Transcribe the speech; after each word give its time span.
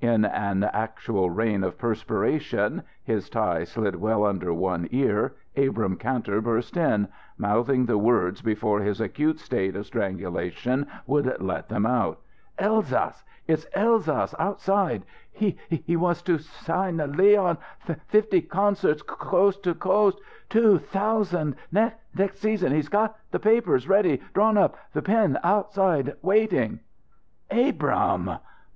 In 0.00 0.24
an 0.24 0.64
actual 0.64 1.30
rain 1.30 1.62
of 1.62 1.78
perspiration, 1.78 2.82
his 3.04 3.30
tie 3.30 3.62
slid 3.62 3.94
well 3.94 4.24
under 4.26 4.52
one 4.52 4.88
ear, 4.90 5.34
Abrahm 5.54 5.94
Kantor 5.96 6.40
burst 6.40 6.76
in, 6.76 7.06
mouthing 7.38 7.86
the 7.86 7.96
words 7.96 8.42
before 8.42 8.80
his 8.80 9.00
acute 9.00 9.38
state 9.38 9.76
of 9.76 9.86
strangulation 9.86 10.88
would 11.06 11.40
let 11.40 11.68
them 11.68 11.86
out. 11.86 12.20
"Elsass 12.58 13.22
it's 13.46 13.64
Elsass 13.76 14.34
outside 14.40 15.04
he 15.30 15.94
wants 15.96 16.20
to 16.22 16.38
sign 16.38 16.96
Leon 17.12 17.56
fifty 18.08 18.40
concerts 18.42 19.02
coast 19.02 19.62
to 19.62 19.72
coast 19.72 20.20
two 20.48 20.78
thousand 20.78 21.54
next 21.70 22.38
season 22.40 22.72
he's 22.72 22.88
got 22.88 23.16
the 23.30 23.38
papers 23.38 23.86
already 23.88 24.20
drawn 24.34 24.58
up 24.58 24.76
the 24.94 25.02
pen 25.02 25.38
outside 25.44 26.16
waiting" 26.22 26.80
"Abrahm!" 27.68 28.38